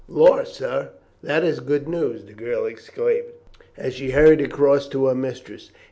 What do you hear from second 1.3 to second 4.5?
is good news!" the girl exclaimed, as she hurried